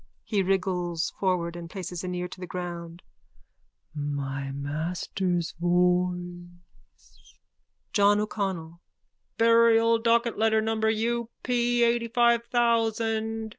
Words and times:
(He 0.23 0.41
wriggles 0.41 1.13
forward 1.19 1.55
and 1.55 1.69
places 1.69 2.03
an 2.03 2.15
ear 2.15 2.27
to 2.29 2.39
the 2.39 2.47
ground.) 2.47 3.03
My 3.93 4.49
master's 4.51 5.51
voice! 5.59 7.35
JOHN 7.93 8.19
O'CONNELL: 8.21 8.81
Burial 9.37 9.99
docket 9.99 10.39
letter 10.39 10.59
number 10.59 10.89
U. 10.89 11.29
P. 11.43 11.81
eightyfive 11.81 12.45
thousand. 12.45 13.49